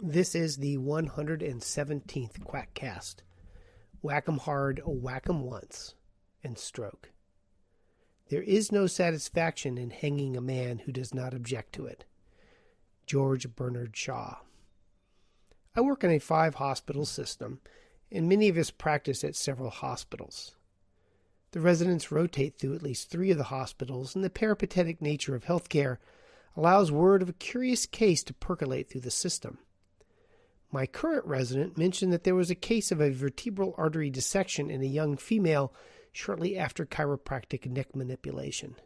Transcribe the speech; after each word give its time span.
This 0.00 0.36
is 0.36 0.58
the 0.58 0.78
117th 0.78 2.44
quack 2.44 2.72
Quackcast. 2.72 3.16
Whack 4.00 4.28
'em 4.28 4.38
hard, 4.38 4.80
whack 4.86 5.28
'em 5.28 5.42
once, 5.42 5.96
and 6.44 6.56
stroke. 6.56 7.10
There 8.28 8.44
is 8.44 8.70
no 8.70 8.86
satisfaction 8.86 9.76
in 9.76 9.90
hanging 9.90 10.36
a 10.36 10.40
man 10.40 10.78
who 10.78 10.92
does 10.92 11.12
not 11.12 11.34
object 11.34 11.72
to 11.72 11.86
it. 11.86 12.04
George 13.06 13.56
Bernard 13.56 13.96
Shaw. 13.96 14.42
I 15.74 15.80
work 15.80 16.04
in 16.04 16.12
a 16.12 16.20
five 16.20 16.54
hospital 16.54 17.04
system, 17.04 17.60
and 18.08 18.28
many 18.28 18.48
of 18.48 18.56
us 18.56 18.70
practice 18.70 19.24
at 19.24 19.34
several 19.34 19.70
hospitals. 19.70 20.54
The 21.50 21.60
residents 21.60 22.12
rotate 22.12 22.56
through 22.56 22.76
at 22.76 22.84
least 22.84 23.10
three 23.10 23.32
of 23.32 23.38
the 23.38 23.44
hospitals, 23.50 24.14
and 24.14 24.22
the 24.22 24.30
peripatetic 24.30 25.02
nature 25.02 25.34
of 25.34 25.46
healthcare 25.46 25.98
allows 26.56 26.92
word 26.92 27.20
of 27.20 27.28
a 27.28 27.32
curious 27.32 27.84
case 27.84 28.22
to 28.22 28.32
percolate 28.32 28.88
through 28.88 29.00
the 29.00 29.10
system. 29.10 29.58
My 30.70 30.86
current 30.86 31.24
resident 31.24 31.78
mentioned 31.78 32.12
that 32.12 32.24
there 32.24 32.34
was 32.34 32.50
a 32.50 32.54
case 32.54 32.92
of 32.92 33.00
a 33.00 33.10
vertebral 33.10 33.74
artery 33.78 34.10
dissection 34.10 34.70
in 34.70 34.82
a 34.82 34.86
young 34.86 35.16
female 35.16 35.72
shortly 36.12 36.58
after 36.58 36.84
chiropractic 36.84 37.66
neck 37.66 37.96
manipulation. 37.96 38.76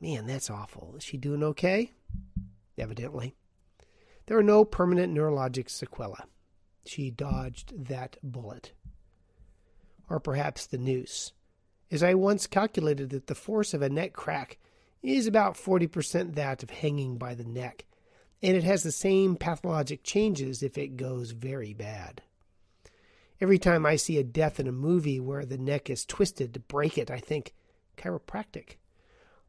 Man, 0.00 0.26
that's 0.26 0.48
awful. 0.48 0.94
Is 0.96 1.04
she 1.04 1.16
doing 1.16 1.42
okay? 1.42 1.92
Evidently. 2.78 3.34
There 4.26 4.38
are 4.38 4.44
no 4.44 4.64
permanent 4.64 5.12
neurologic 5.12 5.68
sequelae. 5.68 6.24
She 6.86 7.10
dodged 7.10 7.86
that 7.88 8.16
bullet. 8.22 8.72
Or 10.08 10.20
perhaps 10.20 10.66
the 10.66 10.78
noose. 10.78 11.32
As 11.90 12.02
I 12.02 12.14
once 12.14 12.46
calculated 12.46 13.10
that 13.10 13.26
the 13.26 13.34
force 13.34 13.74
of 13.74 13.82
a 13.82 13.88
neck 13.88 14.12
crack 14.12 14.58
is 15.02 15.26
about 15.26 15.54
40% 15.54 16.34
that 16.36 16.62
of 16.62 16.70
hanging 16.70 17.18
by 17.18 17.34
the 17.34 17.44
neck 17.44 17.86
and 18.42 18.56
it 18.56 18.64
has 18.64 18.82
the 18.82 18.92
same 18.92 19.36
pathologic 19.36 20.02
changes 20.02 20.62
if 20.62 20.78
it 20.78 20.96
goes 20.96 21.32
very 21.32 21.74
bad. 21.74 22.22
Every 23.40 23.58
time 23.58 23.86
I 23.86 23.96
see 23.96 24.18
a 24.18 24.24
death 24.24 24.60
in 24.60 24.66
a 24.66 24.72
movie 24.72 25.20
where 25.20 25.46
the 25.46 25.58
neck 25.58 25.88
is 25.88 26.04
twisted 26.04 26.52
to 26.54 26.60
break 26.60 26.98
it, 26.98 27.10
I 27.10 27.18
think 27.18 27.54
chiropractic. 27.96 28.76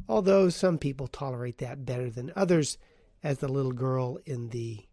Although 0.07 0.49
some 0.49 0.77
people 0.77 1.07
tolerate 1.07 1.57
that 1.59 1.85
better 1.85 2.09
than 2.09 2.31
others, 2.35 2.77
as 3.23 3.39
the 3.39 3.47
little 3.47 3.71
girl 3.71 4.17
in 4.25 4.49
the 4.49 4.85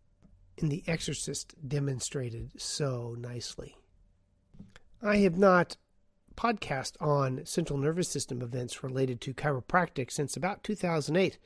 in 0.56 0.68
The 0.68 0.82
Exorcist 0.88 1.54
demonstrated 1.66 2.60
so 2.60 3.14
nicely. 3.16 3.76
I 5.00 5.18
have 5.18 5.38
not 5.38 5.76
podcast 6.36 7.00
on 7.00 7.44
central 7.44 7.78
nervous 7.78 8.08
system 8.08 8.42
events 8.42 8.82
related 8.82 9.20
to 9.20 9.34
chiropractic 9.34 10.10
since 10.10 10.36
about 10.36 10.64
2008, 10.64 11.38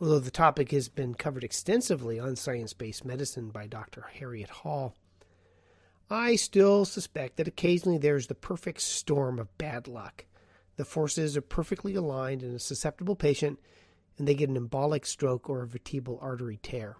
although 0.00 0.18
the 0.18 0.30
topic 0.30 0.70
has 0.72 0.88
been 0.88 1.14
covered 1.14 1.44
extensively 1.44 2.18
on 2.18 2.36
science 2.36 2.72
based 2.72 3.04
medicine 3.04 3.50
by 3.50 3.66
Dr. 3.66 4.06
Harriet 4.12 4.50
Hall. 4.50 4.94
I 6.10 6.36
still 6.36 6.84
suspect 6.84 7.36
that 7.36 7.48
occasionally 7.48 7.98
there's 7.98 8.26
the 8.26 8.34
perfect 8.34 8.80
storm 8.82 9.38
of 9.38 9.56
bad 9.56 9.88
luck. 9.88 10.26
The 10.76 10.84
forces 10.84 11.36
are 11.36 11.42
perfectly 11.42 11.94
aligned 11.94 12.42
in 12.42 12.54
a 12.54 12.58
susceptible 12.58 13.16
patient, 13.16 13.58
and 14.18 14.28
they 14.28 14.34
get 14.34 14.50
an 14.50 14.56
embolic 14.56 15.06
stroke 15.06 15.48
or 15.48 15.62
a 15.62 15.66
vertebral 15.66 16.18
artery 16.20 16.58
tear. 16.62 16.96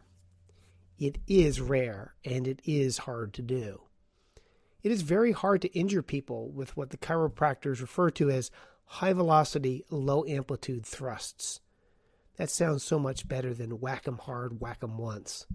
It 0.98 1.18
is 1.26 1.60
rare, 1.60 2.14
and 2.24 2.46
it 2.46 2.60
is 2.64 2.98
hard 2.98 3.34
to 3.34 3.42
do. 3.42 3.82
It 4.82 4.92
is 4.92 5.02
very 5.02 5.32
hard 5.32 5.62
to 5.62 5.72
injure 5.72 6.02
people 6.02 6.50
with 6.50 6.76
what 6.76 6.90
the 6.90 6.96
chiropractors 6.96 7.80
refer 7.80 8.10
to 8.10 8.30
as 8.30 8.50
high 8.84 9.12
velocity, 9.12 9.84
low 9.90 10.24
amplitude 10.26 10.86
thrusts. 10.86 11.60
That 12.36 12.50
sounds 12.50 12.82
so 12.82 12.98
much 12.98 13.28
better 13.28 13.54
than 13.54 13.80
whack 13.80 14.08
'em 14.08 14.18
hard, 14.18 14.60
whack 14.60 14.78
'em 14.82 14.98
once. 14.98 15.46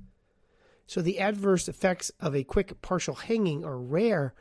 So 0.87 1.01
the 1.01 1.19
adverse 1.19 1.67
effects 1.67 2.11
of 2.19 2.35
a 2.35 2.43
quick 2.43 2.81
partial 2.81 3.15
hanging 3.15 3.63
are 3.63 3.77
rare, 3.77 4.33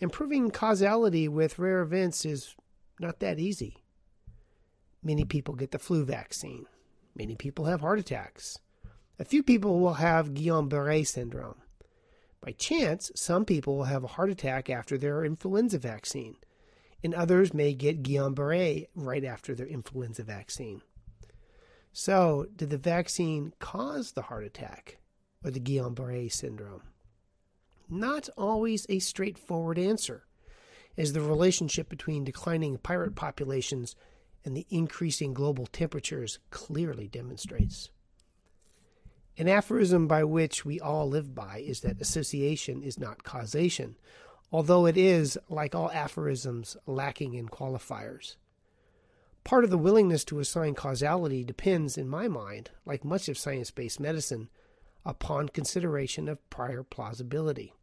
and 0.00 0.12
proving 0.12 0.50
causality 0.50 1.28
with 1.28 1.58
rare 1.58 1.80
events 1.80 2.24
is 2.24 2.56
not 3.00 3.20
that 3.20 3.38
easy. 3.38 3.78
Many 5.02 5.24
people 5.24 5.54
get 5.54 5.70
the 5.70 5.78
flu 5.78 6.04
vaccine. 6.04 6.66
Many 7.14 7.36
people 7.36 7.66
have 7.66 7.80
heart 7.80 7.98
attacks. 7.98 8.58
A 9.18 9.24
few 9.24 9.42
people 9.42 9.78
will 9.78 9.94
have 9.94 10.34
Guillain 10.34 10.68
Barre 10.68 11.04
syndrome. 11.04 11.62
By 12.40 12.52
chance, 12.52 13.12
some 13.14 13.44
people 13.44 13.76
will 13.76 13.84
have 13.84 14.04
a 14.04 14.08
heart 14.08 14.30
attack 14.30 14.68
after 14.68 14.98
their 14.98 15.24
influenza 15.24 15.78
vaccine, 15.78 16.36
and 17.02 17.14
others 17.14 17.54
may 17.54 17.72
get 17.72 18.02
Guillain 18.02 18.34
Barre 18.34 18.88
right 18.94 19.24
after 19.24 19.54
their 19.54 19.66
influenza 19.66 20.24
vaccine. 20.24 20.82
So, 21.96 22.48
did 22.56 22.70
the 22.70 22.76
vaccine 22.76 23.52
cause 23.60 24.12
the 24.12 24.22
heart 24.22 24.42
attack 24.42 24.98
or 25.44 25.52
the 25.52 25.60
Guillain 25.60 25.94
Barre 25.94 26.28
syndrome? 26.28 26.82
Not 27.88 28.28
always 28.36 28.84
a 28.88 28.98
straightforward 28.98 29.78
answer, 29.78 30.24
as 30.98 31.12
the 31.12 31.20
relationship 31.20 31.88
between 31.88 32.24
declining 32.24 32.78
pirate 32.78 33.14
populations 33.14 33.94
and 34.44 34.56
the 34.56 34.66
increasing 34.70 35.34
global 35.34 35.66
temperatures 35.66 36.40
clearly 36.50 37.06
demonstrates. 37.06 37.90
An 39.38 39.46
aphorism 39.46 40.08
by 40.08 40.24
which 40.24 40.64
we 40.64 40.80
all 40.80 41.08
live 41.08 41.32
by 41.32 41.58
is 41.58 41.82
that 41.82 42.00
association 42.00 42.82
is 42.82 42.98
not 42.98 43.22
causation, 43.22 43.94
although 44.50 44.86
it 44.86 44.96
is, 44.96 45.38
like 45.48 45.76
all 45.76 45.92
aphorisms, 45.92 46.76
lacking 46.86 47.34
in 47.34 47.48
qualifiers. 47.48 48.34
Part 49.44 49.64
of 49.64 49.70
the 49.70 49.78
willingness 49.78 50.24
to 50.24 50.40
assign 50.40 50.74
causality 50.74 51.44
depends, 51.44 51.98
in 51.98 52.08
my 52.08 52.28
mind, 52.28 52.70
like 52.86 53.04
much 53.04 53.28
of 53.28 53.36
science 53.36 53.70
based 53.70 54.00
medicine, 54.00 54.48
upon 55.04 55.50
consideration 55.50 56.28
of 56.28 56.48
prior 56.48 56.82
plausibility, 56.82 57.74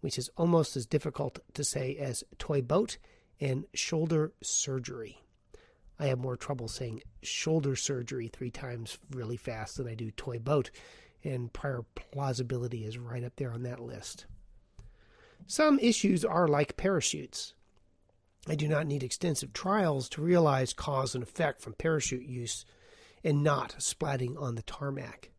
which 0.00 0.18
is 0.18 0.28
almost 0.36 0.76
as 0.76 0.86
difficult 0.86 1.38
to 1.54 1.62
say 1.62 1.96
as 1.96 2.24
toy 2.38 2.60
boat 2.60 2.98
and 3.40 3.64
shoulder 3.74 4.32
surgery. 4.42 5.22
I 6.00 6.06
have 6.06 6.18
more 6.18 6.36
trouble 6.36 6.66
saying 6.66 7.02
shoulder 7.22 7.76
surgery 7.76 8.26
three 8.26 8.50
times 8.50 8.98
really 9.12 9.36
fast 9.36 9.76
than 9.76 9.86
I 9.86 9.94
do 9.94 10.10
toy 10.10 10.40
boat, 10.40 10.70
and 11.22 11.52
prior 11.52 11.84
plausibility 11.94 12.84
is 12.84 12.98
right 12.98 13.22
up 13.22 13.36
there 13.36 13.52
on 13.52 13.62
that 13.62 13.78
list. 13.78 14.26
Some 15.46 15.78
issues 15.78 16.24
are 16.24 16.48
like 16.48 16.76
parachutes. 16.76 17.54
I 18.46 18.54
do 18.54 18.68
not 18.68 18.86
need 18.86 19.02
extensive 19.02 19.54
trials 19.54 20.08
to 20.10 20.22
realize 20.22 20.74
cause 20.74 21.14
and 21.14 21.22
effect 21.22 21.62
from 21.62 21.72
parachute 21.74 22.26
use 22.26 22.66
and 23.22 23.42
not 23.42 23.76
splatting 23.78 24.40
on 24.40 24.54
the 24.54 24.62
tarmac. 24.62 25.30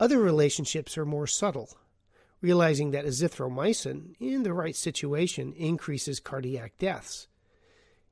Other 0.00 0.18
relationships 0.18 0.98
are 0.98 1.04
more 1.04 1.28
subtle, 1.28 1.76
realizing 2.40 2.90
that 2.90 3.04
azithromycin, 3.04 4.16
in 4.18 4.42
the 4.42 4.52
right 4.52 4.74
situation, 4.74 5.52
increases 5.52 6.18
cardiac 6.18 6.76
deaths. 6.78 7.28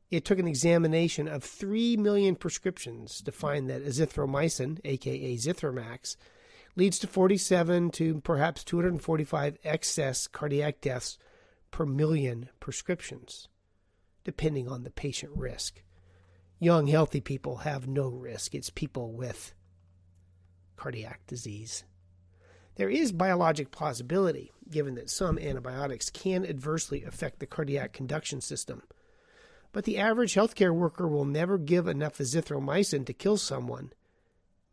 It 0.08 0.24
took 0.24 0.38
an 0.38 0.46
examination 0.46 1.26
of 1.26 1.42
3 1.42 1.96
million 1.96 2.36
prescriptions 2.36 3.20
to 3.22 3.32
find 3.32 3.68
that 3.68 3.84
azithromycin, 3.84 4.78
aka 4.84 5.36
Zithromax, 5.36 6.16
leads 6.76 7.00
to 7.00 7.08
47 7.08 7.90
to 7.90 8.20
perhaps 8.20 8.62
245 8.62 9.58
excess 9.64 10.28
cardiac 10.28 10.80
deaths 10.80 11.18
per 11.72 11.84
million 11.84 12.48
prescriptions 12.60 13.48
depending 14.25 14.69
on 14.69 14.84
the 14.84 14.91
patient 14.91 15.32
risk. 15.36 15.82
Young, 16.58 16.86
healthy 16.88 17.20
people 17.20 17.58
have 17.58 17.88
no 17.88 18.08
risk. 18.08 18.54
It's 18.54 18.70
people 18.70 19.12
with 19.12 19.54
cardiac 20.76 21.26
disease. 21.26 21.84
There 22.76 22.91
is 22.91 23.12
biologic 23.12 23.70
plausibility, 23.70 24.53
given 24.70 24.94
that 24.94 25.10
some 25.10 25.38
antibiotics 25.38 26.10
can 26.10 26.47
adversely 26.47 27.04
affect 27.04 27.38
the 27.38 27.47
cardiac 27.47 27.92
conduction 27.92 28.41
system. 28.41 28.82
But 29.72 29.84
the 29.84 29.98
average 29.98 30.34
healthcare 30.34 30.75
worker 30.75 31.06
will 31.06 31.25
never 31.25 31.59
give 31.59 31.86
enough 31.86 32.19
azithromycin 32.19 33.06
to 33.06 33.12
kill 33.12 33.36
someone, 33.36 33.92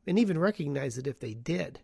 and 0.06 0.18
even 0.18 0.40
recognize 0.40 0.98
it 0.98 1.08
if 1.08 1.20
they 1.20 1.34
did. 1.34 1.82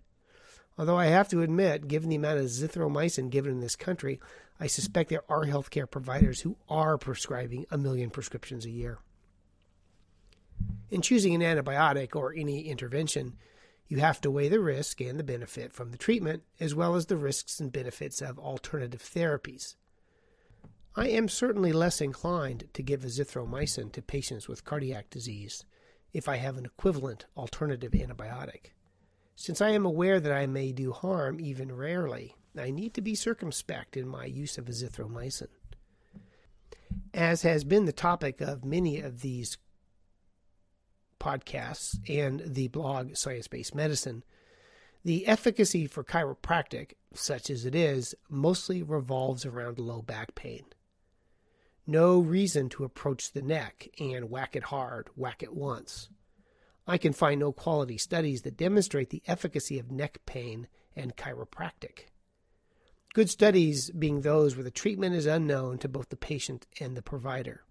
Although 0.78 0.98
I 0.98 1.06
have 1.06 1.30
to 1.30 1.42
admit, 1.42 1.88
given 1.88 2.10
the 2.10 2.16
amount 2.16 2.40
of 2.40 2.46
azithromycin 2.46 3.30
given 3.30 3.52
in 3.52 3.60
this 3.60 3.76
country, 3.76 4.20
I 4.60 4.68
suspect 4.68 5.10
there 5.10 5.30
are 5.30 5.46
healthcare 5.46 5.90
providers 5.90 6.42
who 6.42 6.58
are 6.70 6.98
prescribing 6.98 7.66
a 7.70 7.78
million 7.78 8.10
prescriptions 8.10 8.66
a 8.66 8.72
year. 8.72 9.00
In 10.90 11.02
choosing 11.02 11.34
an 11.36 11.42
antibiotic 11.42 12.16
or 12.16 12.34
any 12.34 12.68
intervention, 12.68 13.38
you 13.88 13.98
have 13.98 14.22
to 14.22 14.32
weigh 14.32 14.50
the 14.50 14.60
risk 14.60 15.02
and 15.02 15.20
the 15.20 15.24
benefit 15.24 15.74
from 15.74 15.92
the 15.92 15.98
treatment, 15.98 16.44
as 16.60 16.74
well 16.74 16.96
as 16.96 17.08
the 17.08 17.18
risks 17.18 17.60
and 17.60 17.72
benefits 17.72 18.22
of 18.22 18.40
alternative 18.40 19.02
therapies. 19.04 19.76
I 20.96 21.10
am 21.10 21.28
certainly 21.28 21.72
less 21.72 22.02
inclined 22.02 22.70
to 22.74 22.84
give 22.84 23.02
azithromycin 23.02 23.92
to 23.92 24.02
patients 24.02 24.48
with 24.48 24.64
cardiac 24.64 25.10
disease 25.10 25.66
if 26.14 26.30
I 26.30 26.38
have 26.38 26.58
an 26.58 26.66
equivalent 26.66 27.26
alternative 27.36 27.92
antibiotic. 27.94 28.72
Since 29.36 29.62
I 29.62 29.72
am 29.72 29.86
aware 29.86 30.20
that 30.20 30.32
I 30.32 30.46
may 30.46 30.72
do 30.72 30.92
harm 30.92 31.40
even 31.40 31.72
rarely, 31.76 32.36
I 32.58 32.72
need 32.72 32.94
to 32.94 33.02
be 33.02 33.16
circumspect 33.16 33.98
in 33.98 34.08
my 34.08 34.26
use 34.26 34.58
of 34.58 34.66
azithromycin. 34.66 35.48
As 37.14 37.42
has 37.42 37.64
been 37.64 37.86
the 37.86 37.92
topic 37.92 38.42
of 38.42 38.64
many 38.64 39.00
of 39.00 39.22
these 39.22 39.58
podcasts 41.20 41.98
and 42.08 42.42
the 42.46 42.68
blog 42.68 43.16
Science 43.16 43.48
Based 43.48 43.74
Medicine, 43.74 44.24
The 45.04 45.28
efficacy 45.28 45.88
for 45.88 46.04
chiropractic, 46.04 46.94
such 47.14 47.50
as 47.50 47.66
it 47.66 47.76
is, 47.76 48.16
mostly 48.30 48.82
revolves 48.82 49.46
around 49.46 49.80
low 49.80 50.02
back 50.02 50.34
pain. 50.36 50.66
No 51.86 52.20
reason 52.20 52.70
to 52.70 52.86
approach 52.86 53.32
the 53.32 53.42
neck 53.42 53.90
and 54.00 54.30
whack 54.30 54.56
it 54.56 54.64
hard, 54.64 55.10
whack 55.16 55.44
it 55.44 55.54
once. 55.54 56.08
I 56.86 56.98
can 56.98 57.14
find 57.14 57.40
no 57.40 57.52
quality 57.52 57.98
studies 57.98 58.42
that 58.42 58.58
demonstrate 58.58 59.10
the 59.10 59.24
efficacy 59.28 59.80
of 59.80 59.92
neck 59.92 60.20
pain 60.26 60.68
and 60.96 61.16
chiropractic. 61.16 62.08
Good 63.14 63.30
studies 63.30 63.90
being 63.92 64.22
those 64.22 64.56
where 64.56 64.64
the 64.64 64.72
treatment 64.72 65.16
is 65.16 65.26
unknown 65.26 65.78
to 65.80 65.88
both 65.88 66.10
the 66.10 66.16
patient 66.16 66.66
and 66.80 66.98
the 66.98 67.02
provider. 67.02 67.64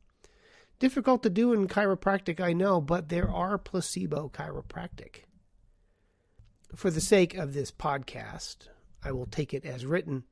Difficult 0.78 1.22
to 1.24 1.30
do 1.30 1.52
in 1.52 1.68
chiropractic, 1.68 2.40
I 2.40 2.52
know, 2.52 2.80
but 2.80 3.08
there 3.08 3.30
are 3.30 3.58
placebo 3.58 4.30
chiropractic. 4.32 5.24
For 6.74 6.90
the 6.90 7.00
sake 7.00 7.34
of 7.34 7.52
this 7.52 7.70
podcast, 7.70 8.68
I 9.04 9.12
will 9.12 9.26
take 9.26 9.52
it 9.52 9.64
as 9.64 9.84
written 9.84 10.24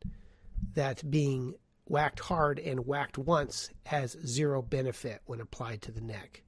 that 0.74 1.10
being 1.10 1.54
whacked 1.84 2.20
hard 2.20 2.58
and 2.58 2.86
whacked 2.86 3.18
once 3.18 3.70
has 3.86 4.16
zero 4.24 4.62
benefit 4.62 5.20
when 5.26 5.40
applied 5.40 5.82
to 5.82 5.92
the 5.92 6.00
neck. 6.00 6.42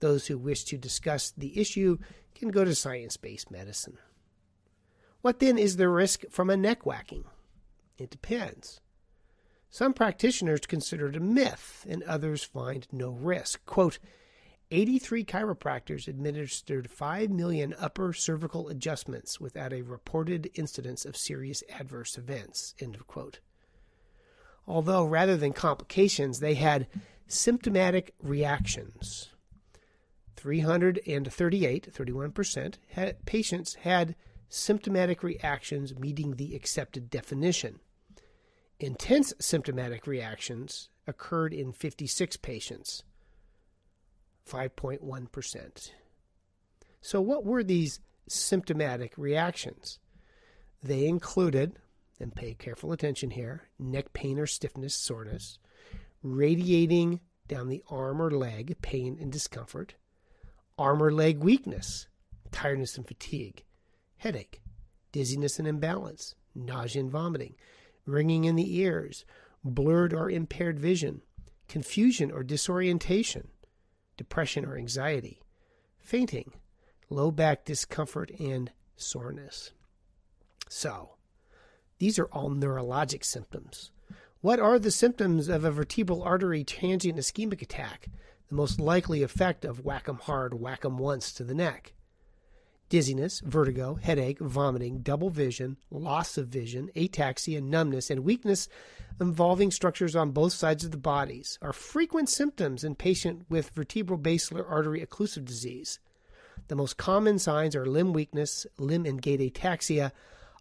Those 0.00 0.26
who 0.26 0.38
wish 0.38 0.64
to 0.64 0.78
discuss 0.78 1.30
the 1.30 1.58
issue 1.58 1.98
can 2.34 2.50
go 2.50 2.64
to 2.64 2.74
science 2.74 3.16
based 3.16 3.50
medicine. 3.50 3.98
What 5.20 5.40
then 5.40 5.58
is 5.58 5.76
the 5.76 5.88
risk 5.88 6.24
from 6.30 6.50
a 6.50 6.56
neck 6.56 6.86
whacking? 6.86 7.24
It 7.98 8.10
depends. 8.10 8.80
Some 9.70 9.92
practitioners 9.92 10.60
consider 10.60 11.08
it 11.08 11.16
a 11.16 11.20
myth, 11.20 11.84
and 11.88 12.02
others 12.04 12.42
find 12.42 12.86
no 12.92 13.10
risk. 13.10 13.64
Quote, 13.66 13.98
83 14.70 15.24
chiropractors 15.24 16.08
administered 16.08 16.90
5 16.90 17.30
million 17.30 17.74
upper 17.78 18.12
cervical 18.12 18.68
adjustments 18.68 19.40
without 19.40 19.72
a 19.72 19.82
reported 19.82 20.50
incidence 20.54 21.04
of 21.04 21.16
serious 21.16 21.62
adverse 21.70 22.16
events. 22.16 22.74
Although, 24.66 25.04
rather 25.06 25.36
than 25.36 25.52
complications, 25.54 26.40
they 26.40 26.54
had 26.54 26.86
symptomatic 27.26 28.14
reactions. 28.22 29.30
338, 30.38 31.92
31%, 31.92 32.74
had, 32.90 33.26
patients 33.26 33.74
had 33.74 34.14
symptomatic 34.48 35.24
reactions 35.24 35.98
meeting 35.98 36.36
the 36.36 36.54
accepted 36.54 37.10
definition. 37.10 37.80
Intense 38.78 39.34
symptomatic 39.40 40.06
reactions 40.06 40.90
occurred 41.08 41.52
in 41.52 41.72
56 41.72 42.36
patients. 42.36 43.02
5.1%. 44.48 45.90
So, 47.00 47.20
what 47.20 47.44
were 47.44 47.64
these 47.64 47.98
symptomatic 48.28 49.14
reactions? 49.18 49.98
They 50.82 51.06
included, 51.06 51.78
and 52.20 52.32
pay 52.32 52.54
careful 52.54 52.92
attention 52.92 53.30
here, 53.30 53.64
neck 53.76 54.12
pain 54.12 54.38
or 54.38 54.46
stiffness, 54.46 54.94
soreness, 54.94 55.58
radiating 56.22 57.20
down 57.48 57.68
the 57.68 57.82
arm 57.90 58.22
or 58.22 58.30
leg, 58.30 58.76
pain 58.82 59.18
and 59.20 59.32
discomfort, 59.32 59.94
arm 60.78 61.02
or 61.02 61.12
leg 61.12 61.38
weakness, 61.38 62.06
tiredness 62.52 62.96
and 62.96 63.06
fatigue, 63.06 63.64
headache, 64.18 64.62
dizziness 65.12 65.58
and 65.58 65.68
imbalance, 65.68 66.34
nausea 66.54 67.02
and 67.02 67.10
vomiting, 67.10 67.54
ringing 68.06 68.44
in 68.44 68.56
the 68.56 68.78
ears, 68.78 69.24
blurred 69.64 70.12
or 70.12 70.30
impaired 70.30 70.78
vision, 70.78 71.22
confusion 71.68 72.30
or 72.30 72.42
disorientation, 72.42 73.48
depression 74.16 74.64
or 74.64 74.76
anxiety, 74.76 75.40
fainting, 75.98 76.52
low 77.10 77.30
back 77.30 77.64
discomfort, 77.64 78.30
and 78.38 78.70
soreness. 78.96 79.72
So, 80.68 81.10
these 81.98 82.18
are 82.18 82.26
all 82.26 82.50
neurologic 82.50 83.24
symptoms. 83.24 83.90
What 84.40 84.60
are 84.60 84.78
the 84.78 84.90
symptoms 84.90 85.48
of 85.48 85.64
a 85.64 85.70
vertebral 85.70 86.22
artery 86.22 86.62
transient 86.62 87.18
ischemic 87.18 87.60
attack? 87.60 88.08
The 88.48 88.54
most 88.54 88.80
likely 88.80 89.22
effect 89.22 89.64
of 89.64 89.84
whack 89.84 90.08
'em 90.08 90.16
hard, 90.16 90.54
whack 90.54 90.84
'em 90.84 90.98
once 90.98 91.32
to 91.34 91.44
the 91.44 91.54
neck. 91.54 91.92
Dizziness, 92.88 93.40
vertigo, 93.40 93.96
headache, 93.96 94.38
vomiting, 94.38 95.00
double 95.02 95.28
vision, 95.28 95.76
loss 95.90 96.38
of 96.38 96.48
vision, 96.48 96.90
ataxia, 96.96 97.60
numbness, 97.60 98.08
and 98.08 98.24
weakness 98.24 98.66
involving 99.20 99.70
structures 99.70 100.16
on 100.16 100.30
both 100.30 100.54
sides 100.54 100.84
of 100.84 100.90
the 100.90 100.96
bodies 100.96 101.58
are 101.60 101.74
frequent 101.74 102.30
symptoms 102.30 102.84
in 102.84 102.94
patients 102.94 103.44
with 103.50 103.70
vertebral 103.70 104.18
basilar 104.18 104.66
artery 104.66 105.04
occlusive 105.04 105.44
disease. 105.44 105.98
The 106.68 106.76
most 106.76 106.96
common 106.96 107.38
signs 107.38 107.76
are 107.76 107.84
limb 107.84 108.14
weakness, 108.14 108.66
limb 108.78 109.04
and 109.04 109.20
gait 109.20 109.40
ataxia, 109.40 110.12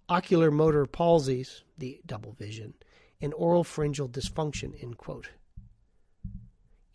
ocular 0.10 0.52
motor 0.52 0.86
palsies, 0.86 1.62
the 1.78 2.02
double 2.06 2.34
vision, 2.34 2.74
and 3.22 3.34
oral 3.36 3.64
pharyngeal 3.64 4.10
dysfunction. 4.10 4.82
End 4.84 4.98
quote. 4.98 5.30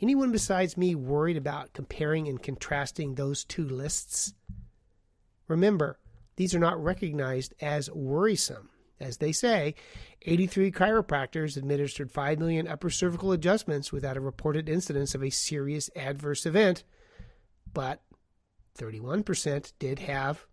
Anyone 0.02 0.32
besides 0.32 0.76
me 0.76 0.96
worried 0.96 1.36
about 1.36 1.74
comparing 1.74 2.26
and 2.26 2.42
contrasting 2.42 3.14
those 3.14 3.44
two 3.44 3.64
lists? 3.64 4.34
Remember, 5.46 6.00
these 6.34 6.56
are 6.56 6.58
not 6.58 6.82
recognized 6.82 7.54
as 7.60 7.88
worrisome. 7.88 8.70
As 8.98 9.18
they 9.18 9.30
say, 9.30 9.76
83 10.22 10.72
chiropractors 10.72 11.56
administered 11.56 12.10
5 12.10 12.40
million 12.40 12.66
upper 12.66 12.90
cervical 12.90 13.30
adjustments 13.30 13.92
without 13.92 14.16
a 14.16 14.20
reported 14.20 14.68
incidence 14.68 15.14
of 15.14 15.22
a 15.22 15.30
serious 15.30 15.88
adverse 15.94 16.46
event, 16.46 16.82
but 17.72 18.02
31% 18.76 19.72
did 19.78 20.00
have 20.00 20.46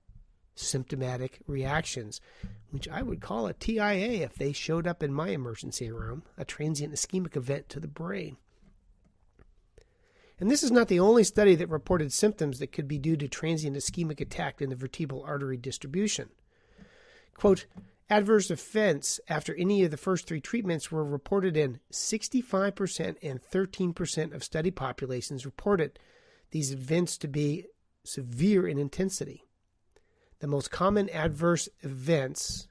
symptomatic 0.54 1.40
reactions, 1.48 2.22
which 2.70 2.88
I 2.88 3.02
would 3.02 3.20
call 3.20 3.48
a 3.48 3.54
TIA 3.54 4.24
if 4.24 4.36
they 4.36 4.52
showed 4.52 4.86
up 4.86 5.02
in 5.02 5.12
my 5.12 5.30
emergency 5.30 5.92
room, 5.92 6.22
a 6.38 6.46
transient 6.46 6.94
ischemic 6.94 7.36
event 7.36 7.68
to 7.70 7.80
the 7.80 7.88
brain. 7.88 8.38
And 10.40 10.50
this 10.50 10.64
is 10.64 10.72
not 10.72 10.88
the 10.88 11.00
only 11.00 11.24
study 11.24 11.56
that 11.56 11.70
reported 11.70 12.14
symptoms 12.14 12.60
that 12.60 12.72
could 12.72 12.88
be 12.88 12.98
due 12.98 13.18
to 13.18 13.28
transient 13.28 13.76
ischemic 13.76 14.22
attack 14.22 14.62
in 14.62 14.70
the 14.70 14.76
vertebral 14.76 15.24
artery 15.24 15.58
distribution. 15.58 16.30
Quote, 17.36 17.66
adverse 18.10 18.50
events 18.50 19.20
after 19.28 19.54
any 19.56 19.84
of 19.84 19.92
the 19.92 19.98
first 19.98 20.28
three 20.28 20.40
treatments 20.40 20.92
were 20.92 21.04
reported 21.04 21.58
in 21.58 21.80
65% 21.92 23.16
and 23.22 23.42
13% 23.42 24.34
of 24.34 24.44
study 24.44 24.72
populations 24.72 25.46
reported 25.46 26.00
these 26.52 26.72
events 26.72 27.18
to 27.18 27.28
be 27.28 27.66
severe 28.04 28.68
in 28.68 28.78
intensity. 28.78 29.44
The 30.40 30.48
most 30.48 30.72
common 30.72 31.10
adverse 31.10 31.68
events 31.82 32.68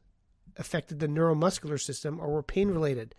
affected 0.56 1.00
the 1.00 1.06
neuromuscular 1.06 1.81
system 1.81 2.19
or 2.19 2.29
were 2.29 2.43
pain 2.43 2.69
related, 2.69 3.15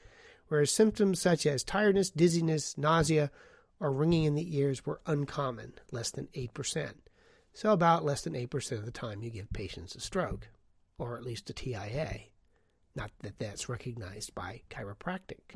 whereas 0.48 0.72
symptoms 0.72 1.22
such 1.22 1.46
as 1.46 1.64
tiredness, 1.64 2.10
dizziness, 2.10 2.78
nausea, 2.78 3.32
or 3.80 3.92
ringing 3.92 4.24
in 4.24 4.36
the 4.36 4.58
ears 4.58 4.86
were 4.86 5.02
uncommon, 5.06 5.74
less 5.92 6.12
than 6.12 6.28
8%. 6.28 6.94
So, 7.54 7.72
about 7.72 8.06
less 8.06 8.22
than 8.22 8.34
8% 8.34 8.72
of 8.74 8.86
the 8.86 8.92
time, 8.92 9.22
you 9.22 9.30
give 9.30 9.52
patients 9.52 9.96
a 9.96 10.00
stroke, 10.00 10.50
or 10.98 11.18
at 11.18 11.24
least 11.24 11.50
a 11.50 11.54
TIA. 11.54 12.22
Not 12.96 13.12
that 13.22 13.40
that's 13.40 13.70
recognized 13.70 14.36
by 14.36 14.62
chiropractic. 14.70 15.56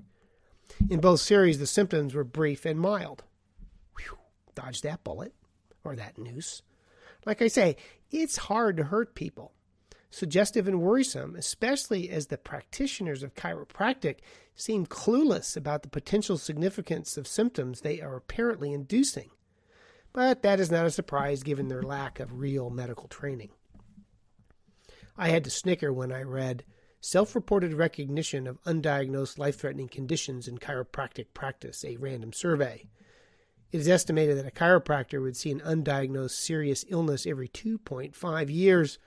In 0.89 0.99
both 0.99 1.19
series, 1.19 1.59
the 1.59 1.67
symptoms 1.67 2.13
were 2.13 2.23
brief 2.23 2.65
and 2.65 2.79
mild. 2.79 3.23
Whew, 3.97 4.17
dodge 4.55 4.81
that 4.81 5.03
bullet, 5.03 5.33
or 5.83 5.95
that 5.95 6.17
noose. 6.17 6.61
Like 7.25 7.41
I 7.41 7.47
say, 7.47 7.77
it's 8.11 8.37
hard 8.37 8.77
to 8.77 8.83
hurt 8.83 9.15
people 9.15 9.53
suggestive 10.13 10.67
and 10.67 10.79
worrisome, 10.79 11.35
especially 11.35 12.07
as 12.07 12.27
the 12.27 12.37
practitioners 12.37 13.23
of 13.23 13.33
chiropractic 13.33 14.17
seem 14.55 14.85
clueless 14.85 15.57
about 15.57 15.81
the 15.81 15.89
potential 15.89 16.37
significance 16.37 17.17
of 17.17 17.27
symptoms 17.27 17.81
they 17.81 17.99
are 17.99 18.15
apparently 18.15 18.71
inducing. 18.71 19.31
But 20.13 20.43
that 20.43 20.59
is 20.59 20.69
not 20.69 20.85
a 20.85 20.91
surprise 20.91 21.41
given 21.41 21.67
their 21.67 21.81
lack 21.81 22.19
of 22.19 22.39
real 22.39 22.69
medical 22.69 23.07
training. 23.07 23.49
I 25.17 25.29
had 25.29 25.43
to 25.45 25.49
snicker 25.49 25.91
when 25.91 26.11
I 26.11 26.21
read 26.21 26.63
Self 27.01 27.33
reported 27.35 27.73
recognition 27.73 28.47
of 28.47 28.63
undiagnosed 28.63 29.37
life 29.37 29.59
threatening 29.59 29.89
conditions 29.89 30.47
in 30.47 30.59
chiropractic 30.59 31.25
practice, 31.33 31.83
a 31.83 31.97
random 31.97 32.31
survey. 32.31 32.87
It 33.71 33.79
is 33.79 33.89
estimated 33.89 34.37
that 34.37 34.47
a 34.47 34.51
chiropractor 34.51 35.21
would 35.21 35.35
see 35.35 35.51
an 35.51 35.59
undiagnosed 35.59 36.31
serious 36.31 36.85
illness 36.87 37.25
every 37.25 37.49
2.5 37.49 38.49
years 38.49 38.99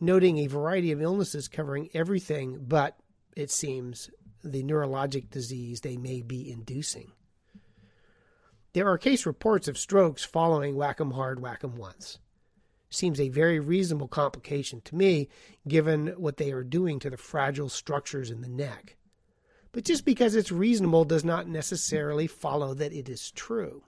noting 0.00 0.38
a 0.38 0.46
variety 0.46 0.92
of 0.92 1.02
illnesses 1.02 1.48
covering 1.48 1.90
everything 1.94 2.64
but, 2.66 2.98
it 3.36 3.50
seems, 3.50 4.10
the 4.42 4.62
neurologic 4.62 5.30
disease 5.30 5.80
they 5.80 5.96
may 5.96 6.22
be 6.22 6.50
inducing. 6.50 7.12
There 8.72 8.88
are 8.88 8.98
case 8.98 9.26
reports 9.26 9.68
of 9.68 9.76
strokes 9.76 10.24
following 10.24 10.76
whack 10.76 11.00
'em 11.00 11.10
hard, 11.12 11.40
whack 11.40 11.62
'em 11.64 11.76
once. 11.76 12.18
Seems 12.88 13.20
a 13.20 13.28
very 13.28 13.60
reasonable 13.60 14.08
complication 14.08 14.80
to 14.82 14.96
me, 14.96 15.28
given 15.68 16.08
what 16.16 16.38
they 16.38 16.50
are 16.52 16.64
doing 16.64 16.98
to 17.00 17.10
the 17.10 17.16
fragile 17.16 17.68
structures 17.68 18.30
in 18.30 18.40
the 18.40 18.48
neck. 18.48 18.96
But 19.72 19.84
just 19.84 20.04
because 20.04 20.34
it's 20.34 20.50
reasonable 20.50 21.04
does 21.04 21.24
not 21.24 21.46
necessarily 21.46 22.26
follow 22.26 22.74
that 22.74 22.92
it 22.92 23.08
is 23.08 23.30
true. 23.30 23.84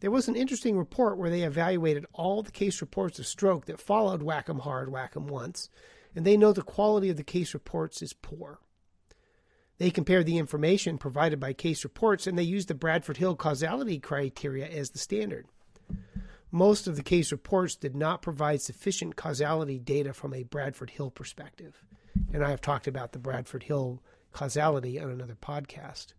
There 0.00 0.10
was 0.10 0.28
an 0.28 0.36
interesting 0.36 0.76
report 0.76 1.16
where 1.16 1.30
they 1.30 1.42
evaluated 1.42 2.06
all 2.12 2.42
the 2.42 2.52
case 2.52 2.80
reports 2.80 3.18
of 3.18 3.26
stroke 3.26 3.64
that 3.66 3.80
followed 3.80 4.22
Whack 4.22 4.48
'em 4.48 4.60
Hard, 4.60 4.90
Whack 4.90 5.16
'em 5.16 5.26
Once, 5.26 5.70
and 6.14 6.24
they 6.26 6.36
know 6.36 6.52
the 6.52 6.62
quality 6.62 7.08
of 7.08 7.16
the 7.16 7.24
case 7.24 7.54
reports 7.54 8.02
is 8.02 8.12
poor. 8.12 8.60
They 9.78 9.90
compared 9.90 10.26
the 10.26 10.38
information 10.38 10.98
provided 10.98 11.38
by 11.38 11.52
case 11.52 11.84
reports 11.84 12.26
and 12.26 12.38
they 12.38 12.42
used 12.42 12.68
the 12.68 12.74
Bradford 12.74 13.18
Hill 13.18 13.36
causality 13.36 13.98
criteria 13.98 14.66
as 14.66 14.90
the 14.90 14.98
standard. 14.98 15.46
Most 16.50 16.86
of 16.86 16.96
the 16.96 17.02
case 17.02 17.32
reports 17.32 17.76
did 17.76 17.94
not 17.94 18.22
provide 18.22 18.62
sufficient 18.62 19.16
causality 19.16 19.78
data 19.78 20.12
from 20.12 20.32
a 20.32 20.44
Bradford 20.44 20.90
Hill 20.90 21.10
perspective. 21.10 21.82
And 22.32 22.42
I 22.44 22.50
have 22.50 22.60
talked 22.60 22.86
about 22.86 23.12
the 23.12 23.18
Bradford 23.18 23.64
Hill 23.64 24.02
causality 24.32 24.98
on 24.98 25.10
another 25.10 25.34
podcast. 25.34 26.14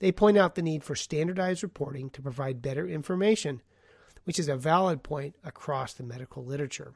They 0.00 0.12
point 0.12 0.36
out 0.36 0.54
the 0.54 0.62
need 0.62 0.82
for 0.82 0.96
standardized 0.96 1.62
reporting 1.62 2.10
to 2.10 2.22
provide 2.22 2.62
better 2.62 2.88
information, 2.88 3.62
which 4.24 4.38
is 4.38 4.48
a 4.48 4.56
valid 4.56 5.02
point 5.02 5.36
across 5.44 5.92
the 5.92 6.02
medical 6.02 6.44
literature. 6.44 6.94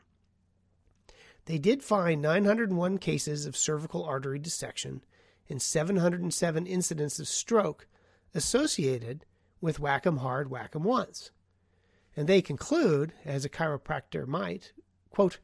They 1.44 1.58
did 1.58 1.82
find 1.82 2.22
901 2.22 2.98
cases 2.98 3.44
of 3.44 3.56
cervical 3.56 4.04
artery 4.04 4.38
dissection 4.38 5.04
and 5.48 5.60
707 5.60 6.66
incidents 6.66 7.18
of 7.18 7.28
stroke 7.28 7.86
associated 8.34 9.26
with 9.60 9.78
whack 9.78 10.06
'em 10.06 10.18
hard, 10.18 10.50
whack 10.50 10.74
'em 10.74 10.84
once. 10.84 11.30
And 12.16 12.26
they 12.26 12.40
conclude, 12.40 13.12
as 13.24 13.44
a 13.44 13.50
chiropractor 13.50 14.26
might, 14.26 14.72
quote, 15.10 15.40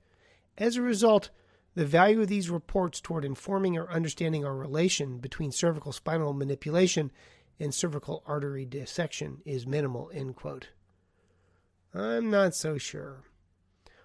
as 0.56 0.76
a 0.76 0.82
result, 0.82 1.30
the 1.74 1.84
value 1.84 2.22
of 2.22 2.28
these 2.28 2.50
reports 2.50 3.00
toward 3.00 3.24
informing 3.24 3.76
or 3.76 3.90
understanding 3.90 4.44
our 4.44 4.56
relation 4.56 5.18
between 5.18 5.52
cervical 5.52 5.92
spinal 5.92 6.32
manipulation 6.32 7.12
and 7.60 7.74
cervical 7.74 8.24
artery 8.26 8.64
dissection 8.64 9.42
is 9.44 9.66
minimal, 9.66 10.10
end 10.12 10.34
quote. 10.34 10.70
I'm 11.94 12.30
not 12.30 12.54
so 12.54 12.78
sure. 12.78 13.22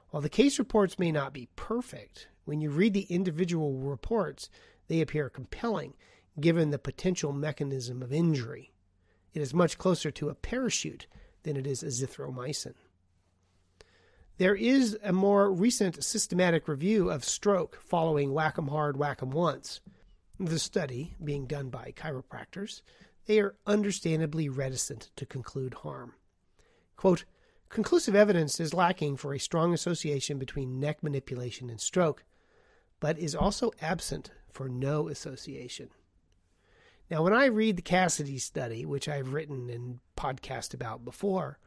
While 0.09 0.21
the 0.21 0.29
case 0.29 0.59
reports 0.59 0.99
may 0.99 1.11
not 1.11 1.33
be 1.33 1.49
perfect, 1.55 2.27
when 2.43 2.61
you 2.61 2.69
read 2.69 2.93
the 2.93 3.07
individual 3.09 3.73
reports, 3.79 4.49
they 4.87 5.01
appear 5.01 5.29
compelling 5.29 5.93
given 6.39 6.69
the 6.69 6.77
potential 6.77 7.31
mechanism 7.31 8.03
of 8.03 8.11
injury. 8.11 8.73
It 9.33 9.41
is 9.41 9.53
much 9.53 9.77
closer 9.77 10.11
to 10.11 10.29
a 10.29 10.35
parachute 10.35 11.07
than 11.43 11.57
it 11.57 11.65
is 11.65 11.81
azithromycin. 11.81 12.73
There 14.37 14.55
is 14.55 14.97
a 15.01 15.13
more 15.13 15.51
recent 15.51 16.03
systematic 16.03 16.67
review 16.67 17.09
of 17.09 17.23
stroke 17.23 17.79
following 17.81 18.33
whack 18.33 18.57
'em 18.57 18.67
hard, 18.67 18.97
whack 18.97 19.21
'em 19.21 19.31
once. 19.31 19.79
The 20.37 20.59
study, 20.59 21.15
being 21.23 21.47
done 21.47 21.69
by 21.69 21.93
chiropractors, 21.95 22.81
they 23.25 23.39
are 23.39 23.55
understandably 23.65 24.49
reticent 24.49 25.09
to 25.15 25.25
conclude 25.25 25.75
harm. 25.75 26.13
Quote, 26.95 27.25
Conclusive 27.69 28.15
evidence 28.15 28.59
is 28.59 28.73
lacking 28.73 29.17
for 29.17 29.33
a 29.33 29.39
strong 29.39 29.73
association 29.73 30.37
between 30.37 30.79
neck 30.79 31.03
manipulation 31.03 31.69
and 31.69 31.81
stroke, 31.81 32.23
but 32.99 33.17
is 33.17 33.35
also 33.35 33.71
absent 33.81 34.31
for 34.51 34.69
no 34.69 35.09
association. 35.09 35.89
Now, 37.09 37.23
when 37.23 37.33
I 37.33 37.45
read 37.45 37.75
the 37.75 37.81
Cassidy 37.81 38.37
study, 38.37 38.85
which 38.85 39.09
I've 39.09 39.33
written 39.33 39.69
and 39.69 39.99
podcast 40.15 40.73
about 40.73 41.03
before, 41.03 41.59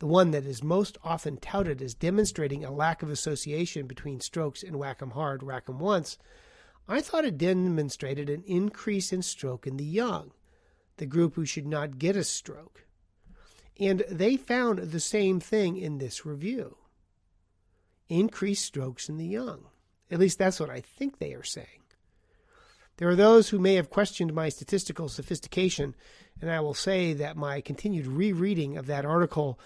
the 0.00 0.06
one 0.06 0.32
that 0.32 0.44
is 0.44 0.62
most 0.62 0.98
often 1.02 1.38
touted 1.38 1.80
as 1.80 1.94
demonstrating 1.94 2.64
a 2.64 2.70
lack 2.70 3.02
of 3.02 3.10
association 3.10 3.86
between 3.86 4.20
strokes 4.20 4.62
and 4.62 4.76
whack 4.76 5.00
'em 5.00 5.12
hard, 5.12 5.42
whack 5.42 5.64
'em 5.68 5.78
once, 5.78 6.18
I 6.86 7.00
thought 7.00 7.24
it 7.24 7.38
demonstrated 7.38 8.28
an 8.28 8.42
increase 8.42 9.12
in 9.12 9.22
stroke 9.22 9.66
in 9.66 9.78
the 9.78 9.84
young, 9.84 10.32
the 10.96 11.06
group 11.06 11.34
who 11.34 11.44
should 11.44 11.66
not 11.66 11.98
get 11.98 12.16
a 12.16 12.24
stroke. 12.24 12.84
And 13.78 14.04
they 14.10 14.36
found 14.36 14.78
the 14.78 15.00
same 15.00 15.40
thing 15.40 15.76
in 15.76 15.98
this 15.98 16.24
review 16.24 16.76
increased 18.08 18.64
strokes 18.64 19.08
in 19.08 19.16
the 19.16 19.26
young. 19.26 19.64
At 20.10 20.20
least 20.20 20.38
that's 20.38 20.60
what 20.60 20.70
I 20.70 20.80
think 20.80 21.18
they 21.18 21.32
are 21.32 21.42
saying. 21.42 21.66
There 22.96 23.08
are 23.08 23.16
those 23.16 23.48
who 23.48 23.58
may 23.58 23.74
have 23.74 23.90
questioned 23.90 24.32
my 24.32 24.50
statistical 24.50 25.08
sophistication, 25.08 25.96
and 26.40 26.50
I 26.50 26.60
will 26.60 26.74
say 26.74 27.12
that 27.14 27.36
my 27.36 27.60
continued 27.60 28.06
rereading 28.06 28.76
of 28.76 28.86
that 28.86 29.04
article 29.04 29.58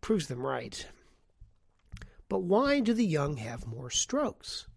proves 0.00 0.28
them 0.28 0.46
right. 0.46 0.86
But 2.28 2.42
why 2.42 2.80
do 2.80 2.92
the 2.92 3.06
young 3.06 3.38
have 3.38 3.66
more 3.66 3.90
strokes? 3.90 4.68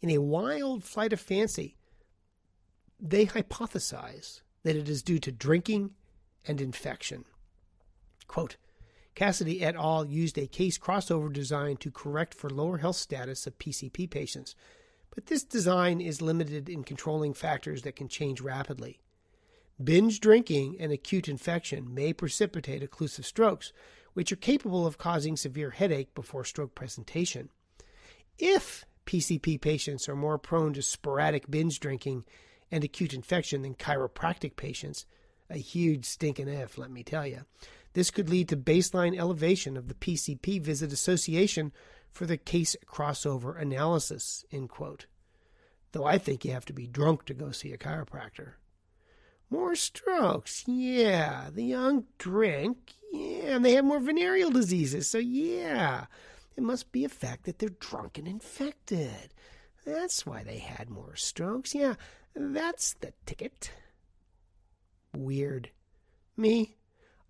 In 0.00 0.10
a 0.10 0.18
wild 0.18 0.82
flight 0.82 1.12
of 1.12 1.20
fancy, 1.20 1.76
they 2.98 3.26
hypothesize 3.26 4.40
that 4.62 4.76
it 4.76 4.88
is 4.88 5.02
due 5.02 5.18
to 5.18 5.32
drinking 5.32 5.90
and 6.46 6.60
infection. 6.60 7.24
Quote, 8.26 8.56
Cassidy 9.14 9.62
et 9.62 9.74
al. 9.74 10.06
used 10.06 10.38
a 10.38 10.46
case 10.46 10.78
crossover 10.78 11.32
design 11.32 11.76
to 11.78 11.90
correct 11.90 12.32
for 12.32 12.48
lower 12.48 12.78
health 12.78 12.96
status 12.96 13.46
of 13.46 13.58
PCP 13.58 14.08
patients 14.08 14.54
but 15.14 15.26
this 15.26 15.42
design 15.42 16.00
is 16.00 16.22
limited 16.22 16.68
in 16.68 16.84
controlling 16.84 17.34
factors 17.34 17.82
that 17.82 17.96
can 17.96 18.08
change 18.08 18.40
rapidly. 18.40 19.00
Binge 19.82 20.20
drinking 20.20 20.76
and 20.78 20.92
acute 20.92 21.28
infection 21.28 21.92
may 21.92 22.12
precipitate 22.12 22.88
occlusive 22.88 23.24
strokes, 23.24 23.72
which 24.12 24.30
are 24.30 24.36
capable 24.36 24.86
of 24.86 24.98
causing 24.98 25.36
severe 25.36 25.70
headache 25.70 26.14
before 26.14 26.44
stroke 26.44 26.74
presentation. 26.74 27.48
If 28.38 28.84
PCP 29.06 29.60
patients 29.60 30.08
are 30.08 30.16
more 30.16 30.38
prone 30.38 30.74
to 30.74 30.82
sporadic 30.82 31.50
binge 31.50 31.80
drinking 31.80 32.24
and 32.70 32.84
acute 32.84 33.12
infection 33.12 33.62
than 33.62 33.74
chiropractic 33.74 34.56
patients, 34.56 35.06
a 35.48 35.58
huge 35.58 36.04
stinking 36.04 36.48
if, 36.48 36.78
let 36.78 36.90
me 36.90 37.02
tell 37.02 37.26
you. 37.26 37.44
This 37.92 38.10
could 38.10 38.30
lead 38.30 38.48
to 38.48 38.56
baseline 38.56 39.18
elevation 39.18 39.76
of 39.76 39.88
the 39.88 39.94
PCP 39.94 40.60
visit 40.62 40.92
association 40.92 41.72
for 42.10 42.26
the 42.26 42.36
case 42.36 42.76
crossover 42.86 43.60
analysis, 43.60 44.44
end 44.52 44.68
quote. 44.68 45.06
Though 45.92 46.04
I 46.04 46.18
think 46.18 46.44
you 46.44 46.52
have 46.52 46.66
to 46.66 46.72
be 46.72 46.86
drunk 46.86 47.24
to 47.26 47.34
go 47.34 47.50
see 47.50 47.72
a 47.72 47.78
chiropractor. 47.78 48.52
More 49.50 49.74
strokes, 49.74 50.62
yeah. 50.68 51.50
The 51.52 51.64
young 51.64 52.04
drink, 52.18 52.94
yeah. 53.10 53.56
And 53.56 53.64
they 53.64 53.72
have 53.72 53.84
more 53.84 53.98
venereal 53.98 54.50
diseases, 54.50 55.08
so 55.08 55.18
yeah. 55.18 56.06
It 56.56 56.62
must 56.62 56.92
be 56.92 57.04
a 57.04 57.08
fact 57.08 57.44
that 57.44 57.58
they're 57.58 57.70
drunk 57.70 58.18
and 58.18 58.28
infected. 58.28 59.34
That's 59.84 60.24
why 60.24 60.44
they 60.44 60.58
had 60.58 60.90
more 60.90 61.16
strokes. 61.16 61.74
Yeah, 61.74 61.94
that's 62.34 62.94
the 62.94 63.12
ticket. 63.26 63.72
Weird. 65.14 65.70
Me, 66.36 66.76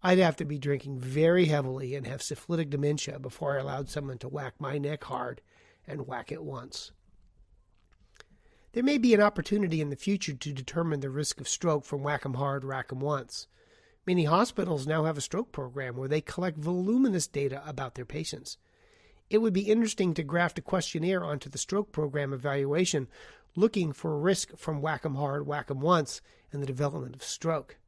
I'd 0.02 0.18
have 0.18 0.36
to 0.36 0.44
be 0.44 0.58
drinking 0.58 0.98
very 0.98 1.46
heavily 1.46 1.94
and 1.94 2.06
have 2.06 2.22
syphilitic 2.22 2.70
dementia 2.70 3.18
before 3.18 3.56
I 3.56 3.60
allowed 3.60 3.88
someone 3.88 4.18
to 4.18 4.28
whack 4.28 4.54
my 4.58 4.78
neck 4.78 5.04
hard 5.04 5.40
and 5.86 6.06
whack 6.06 6.30
it 6.32 6.42
once. 6.42 6.92
There 8.72 8.84
may 8.84 8.98
be 8.98 9.14
an 9.14 9.20
opportunity 9.20 9.80
in 9.80 9.90
the 9.90 9.96
future 9.96 10.32
to 10.32 10.52
determine 10.52 11.00
the 11.00 11.10
risk 11.10 11.40
of 11.40 11.48
stroke 11.48 11.84
from 11.84 12.02
whack 12.02 12.24
'em 12.24 12.34
hard, 12.34 12.64
rack 12.64 12.92
'em 12.92 13.00
once. 13.00 13.48
Many 14.06 14.24
hospitals 14.24 14.86
now 14.86 15.04
have 15.04 15.18
a 15.18 15.22
stroke 15.22 15.52
program 15.52 15.96
where 15.96 16.08
they 16.08 16.20
collect 16.20 16.56
voluminous 16.56 17.26
data 17.26 17.62
about 17.68 17.94
their 17.96 18.04
patients. 18.04 18.56
It 19.30 19.38
would 19.38 19.52
be 19.52 19.70
interesting 19.70 20.12
to 20.14 20.24
graft 20.24 20.58
a 20.58 20.62
questionnaire 20.62 21.24
onto 21.24 21.48
the 21.48 21.56
stroke 21.56 21.92
program 21.92 22.32
evaluation 22.32 23.08
looking 23.54 23.92
for 23.92 24.18
risk 24.18 24.56
from 24.56 24.82
whack 24.82 25.06
'em 25.06 25.14
hard, 25.14 25.46
whack 25.46 25.70
'em 25.70 25.80
once 25.80 26.20
and 26.52 26.60
the 26.60 26.66
development 26.66 27.14
of 27.14 27.22
stroke. 27.22 27.78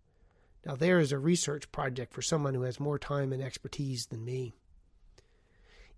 Now, 0.64 0.76
there 0.76 1.00
is 1.00 1.10
a 1.10 1.18
research 1.18 1.72
project 1.72 2.12
for 2.14 2.22
someone 2.22 2.54
who 2.54 2.62
has 2.62 2.78
more 2.78 2.98
time 2.98 3.32
and 3.32 3.42
expertise 3.42 4.06
than 4.06 4.24
me. 4.24 4.54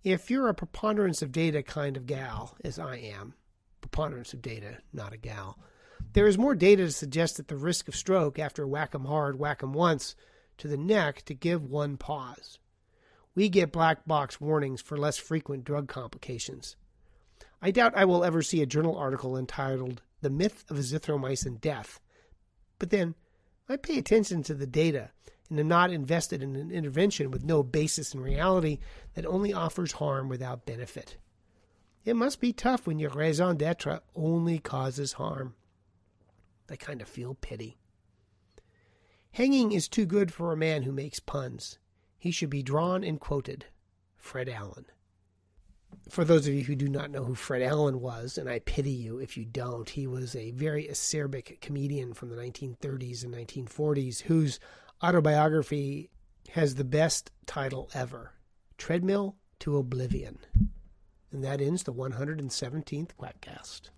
If 0.02 0.30
you're 0.30 0.48
a 0.48 0.54
preponderance 0.54 1.20
of 1.20 1.30
data 1.32 1.62
kind 1.62 1.98
of 1.98 2.06
gal, 2.06 2.56
as 2.64 2.78
I 2.78 2.96
am, 2.96 3.34
preponderance 3.82 4.32
of 4.32 4.40
data, 4.40 4.78
not 4.94 5.12
a 5.12 5.18
gal, 5.18 5.58
there 6.14 6.26
is 6.26 6.38
more 6.38 6.54
data 6.54 6.84
to 6.86 6.92
suggest 6.92 7.36
that 7.36 7.48
the 7.48 7.56
risk 7.56 7.86
of 7.86 7.96
stroke 7.96 8.38
after 8.38 8.66
whack 8.66 8.94
'em 8.94 9.04
hard, 9.04 9.38
whack 9.38 9.62
'em 9.62 9.74
once 9.74 10.16
to 10.56 10.68
the 10.68 10.78
neck 10.78 11.22
to 11.26 11.34
give 11.34 11.64
one 11.64 11.98
pause. 11.98 12.58
We 13.34 13.48
get 13.48 13.72
black 13.72 14.06
box 14.06 14.40
warnings 14.40 14.80
for 14.80 14.96
less 14.96 15.16
frequent 15.16 15.64
drug 15.64 15.88
complications. 15.88 16.76
I 17.60 17.70
doubt 17.70 17.96
I 17.96 18.04
will 18.04 18.24
ever 18.24 18.42
see 18.42 18.62
a 18.62 18.66
journal 18.66 18.96
article 18.96 19.36
entitled 19.36 20.02
The 20.20 20.30
Myth 20.30 20.64
of 20.70 20.76
Azithromycin 20.76 21.60
Death. 21.60 21.98
But 22.78 22.90
then, 22.90 23.14
I 23.68 23.76
pay 23.76 23.98
attention 23.98 24.42
to 24.44 24.54
the 24.54 24.66
data 24.66 25.10
and 25.50 25.58
am 25.58 25.68
not 25.68 25.90
invested 25.90 26.42
in 26.42 26.56
an 26.56 26.70
intervention 26.70 27.30
with 27.30 27.44
no 27.44 27.62
basis 27.62 28.14
in 28.14 28.20
reality 28.20 28.78
that 29.14 29.26
only 29.26 29.52
offers 29.52 29.92
harm 29.92 30.28
without 30.28 30.66
benefit. 30.66 31.16
It 32.04 32.16
must 32.16 32.40
be 32.40 32.52
tough 32.52 32.86
when 32.86 32.98
your 32.98 33.10
raison 33.10 33.56
d'etre 33.56 34.00
only 34.14 34.58
causes 34.58 35.14
harm. 35.14 35.54
I 36.70 36.76
kind 36.76 37.00
of 37.00 37.08
feel 37.08 37.34
pity. 37.34 37.78
Hanging 39.32 39.72
is 39.72 39.88
too 39.88 40.06
good 40.06 40.32
for 40.32 40.52
a 40.52 40.56
man 40.56 40.82
who 40.82 40.92
makes 40.92 41.18
puns. 41.18 41.78
He 42.18 42.30
should 42.30 42.50
be 42.50 42.62
drawn 42.62 43.04
and 43.04 43.20
quoted. 43.20 43.66
Fred 44.16 44.48
Allen 44.48 44.86
for 46.08 46.24
those 46.24 46.46
of 46.46 46.54
you 46.54 46.64
who 46.64 46.74
do 46.74 46.88
not 46.88 47.10
know 47.10 47.24
who 47.24 47.34
Fred 47.34 47.62
Allen 47.62 48.00
was, 48.00 48.38
and 48.38 48.48
I 48.48 48.58
pity 48.60 48.90
you 48.90 49.18
if 49.18 49.36
you 49.36 49.44
don't, 49.44 49.88
he 49.88 50.06
was 50.06 50.34
a 50.34 50.50
very 50.52 50.86
acerbic 50.86 51.60
comedian 51.60 52.14
from 52.14 52.30
the 52.30 52.36
1930s 52.36 53.24
and 53.24 53.34
1940s 53.34 54.22
whose 54.22 54.60
autobiography 55.02 56.10
has 56.50 56.74
the 56.74 56.84
best 56.84 57.30
title 57.46 57.90
ever 57.94 58.32
Treadmill 58.76 59.36
to 59.60 59.76
Oblivion. 59.76 60.38
And 61.32 61.42
that 61.42 61.60
ends 61.60 61.82
the 61.82 61.92
117th 61.92 63.10
Quackcast. 63.18 63.90